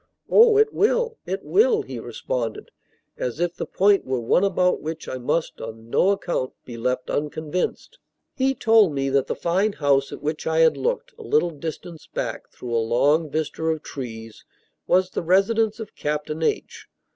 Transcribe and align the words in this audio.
"Oh, 0.31 0.57
it 0.57 0.73
will, 0.73 1.19
it 1.27 1.43
will!" 1.43 1.83
he 1.83 1.99
responded, 1.99 2.71
as 3.17 3.39
if 3.39 3.55
the 3.55 3.67
point 3.67 4.03
were 4.03 4.19
one 4.19 4.43
about 4.43 4.81
which 4.81 5.07
I 5.07 5.19
must 5.19 5.61
on 5.61 5.91
no 5.91 6.09
account 6.09 6.53
be 6.65 6.75
left 6.75 7.11
unconvinced. 7.11 7.99
He 8.33 8.55
told 8.55 8.93
me 8.95 9.09
that 9.09 9.27
the 9.27 9.35
fine 9.35 9.73
house 9.73 10.11
at 10.11 10.23
which 10.23 10.47
I 10.47 10.61
had 10.61 10.75
looked, 10.75 11.13
a 11.19 11.21
little 11.21 11.51
distance 11.51 12.07
back, 12.11 12.49
through 12.49 12.73
a 12.73 12.81
long 12.81 13.29
vista 13.29 13.61
of 13.63 13.83
trees, 13.83 14.43
was 14.87 15.11
the 15.11 15.21
residence 15.21 15.79
of 15.79 15.95
Captain 15.95 16.41
H. 16.41 16.87